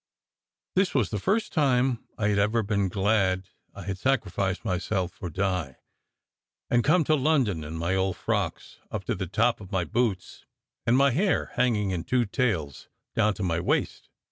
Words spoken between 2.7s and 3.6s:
glad that